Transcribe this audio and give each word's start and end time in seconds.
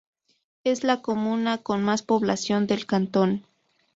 Es 0.63 0.83
la 0.83 1.03
comuna 1.03 1.59
con 1.59 1.83
más 1.83 2.01
población 2.01 2.65
del 2.65 2.87
cantón. 2.87 3.45